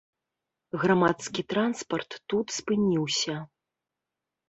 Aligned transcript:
Грамадскі 0.83 1.45
транспарт 1.53 2.19
тут 2.35 2.47
спыніўся. 2.59 3.41